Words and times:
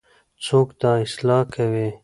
څوک 0.45 0.67
دا 0.81 0.91
اصلاح 1.05 1.43
کوي؟ 1.53 1.87